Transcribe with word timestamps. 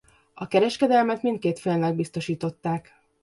A 0.33 0.47
kereskedelmet 0.47 1.21
mindkét 1.21 1.59
félnek 1.59 1.95
biztosították. 1.95 2.93